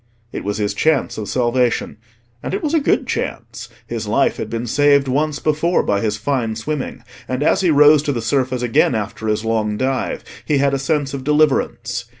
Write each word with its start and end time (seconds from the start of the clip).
It 0.31 0.43
was 0.43 0.57
his 0.57 0.73
chance 0.73 1.19
of 1.19 1.29
salvation; 1.29 1.97
and 2.41 2.55
it 2.55 2.63
was 2.63 2.73
a 2.73 2.79
good 2.79 3.05
chance. 3.05 3.69
His 3.85 4.07
life 4.07 4.37
had 4.37 4.49
been 4.49 4.65
saved 4.65 5.07
once 5.07 5.37
before 5.37 5.83
by 5.83 6.01
his 6.01 6.17
fine 6.17 6.55
swimming, 6.55 7.03
and 7.27 7.43
as 7.43 7.61
he 7.61 7.69
rose 7.69 8.01
to 8.01 8.11
the 8.11 8.19
surface 8.19 8.63
again 8.63 8.95
after 8.95 9.27
his 9.27 9.45
long 9.45 9.77
dive 9.77 10.23
he 10.43 10.57
had 10.57 10.73
a 10.73 10.79
sense 10.79 11.13
of 11.13 11.23
deliverance. 11.23 12.05